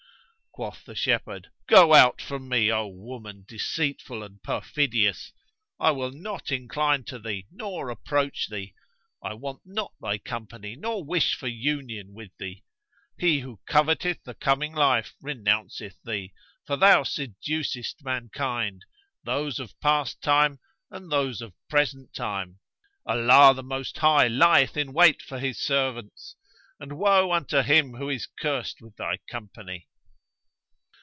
[0.53, 5.31] Quoth the shepherd, "Go out from me, O woman deceitful and perfidious!
[5.79, 8.73] I will not incline to thee nor approach thee.
[9.23, 12.65] I want not thy company nor wish for union with thee;
[13.17, 16.33] he who coveteth the coming life renounceth thee,
[16.67, 18.83] for thou seducest mankind,
[19.23, 20.59] those of past time
[20.89, 22.59] and those of present time.
[23.05, 26.35] Allah the Most High lieth in wait for His servants
[26.77, 29.87] and woe unto him who is cursed with thy company!"